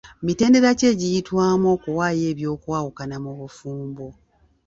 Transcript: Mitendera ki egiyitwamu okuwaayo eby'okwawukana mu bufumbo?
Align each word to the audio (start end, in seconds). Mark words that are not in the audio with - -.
Mitendera 0.25 0.69
ki 0.77 0.85
egiyitwamu 0.91 1.67
okuwaayo 1.75 2.23
eby'okwawukana 2.31 3.15
mu 3.23 3.31
bufumbo? 3.39 4.07